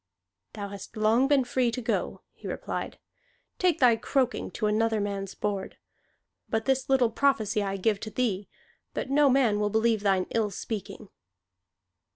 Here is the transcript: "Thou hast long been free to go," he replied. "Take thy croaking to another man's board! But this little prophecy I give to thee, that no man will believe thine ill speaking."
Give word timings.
"Thou 0.53 0.69
hast 0.69 0.97
long 0.97 1.27
been 1.27 1.43
free 1.43 1.69
to 1.69 1.79
go," 1.79 2.21
he 2.33 2.47
replied. 2.47 2.97
"Take 3.59 3.77
thy 3.79 3.95
croaking 3.97 4.49
to 4.49 4.65
another 4.65 4.99
man's 4.99 5.35
board! 5.35 5.77
But 6.49 6.65
this 6.65 6.89
little 6.89 7.11
prophecy 7.11 7.61
I 7.61 7.77
give 7.77 7.99
to 7.99 8.09
thee, 8.09 8.49
that 8.95 9.11
no 9.11 9.29
man 9.29 9.59
will 9.59 9.69
believe 9.69 10.01
thine 10.01 10.25
ill 10.31 10.49
speaking." 10.49 11.09